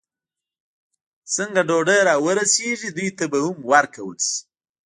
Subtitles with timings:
[1.35, 4.39] څنګه ډوډۍ را ورسېږي، دوی ته به هم ورکول شي.